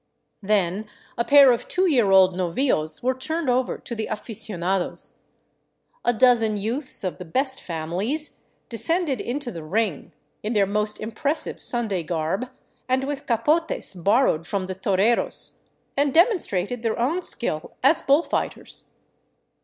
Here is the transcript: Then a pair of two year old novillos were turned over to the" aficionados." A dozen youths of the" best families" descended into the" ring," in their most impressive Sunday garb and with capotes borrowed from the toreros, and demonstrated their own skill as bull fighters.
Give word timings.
Then 0.41 0.89
a 1.15 1.23
pair 1.23 1.51
of 1.51 1.67
two 1.67 1.85
year 1.85 2.09
old 2.09 2.33
novillos 2.33 3.03
were 3.03 3.13
turned 3.13 3.51
over 3.51 3.77
to 3.77 3.93
the" 3.93 4.07
aficionados." 4.09 5.19
A 6.03 6.11
dozen 6.11 6.57
youths 6.57 7.03
of 7.03 7.19
the" 7.19 7.25
best 7.39 7.61
families" 7.61 8.39
descended 8.69 9.21
into 9.21 9.51
the" 9.51 9.61
ring," 9.77 10.11
in 10.41 10.53
their 10.53 10.65
most 10.65 10.99
impressive 10.99 11.61
Sunday 11.61 12.01
garb 12.01 12.49
and 12.89 13.03
with 13.03 13.27
capotes 13.27 13.93
borrowed 13.93 14.47
from 14.47 14.65
the 14.65 14.73
toreros, 14.73 15.59
and 15.95 16.11
demonstrated 16.11 16.81
their 16.81 16.97
own 16.97 17.21
skill 17.21 17.73
as 17.83 18.01
bull 18.01 18.23
fighters. 18.23 18.89